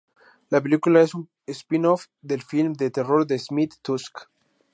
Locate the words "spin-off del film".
1.45-2.73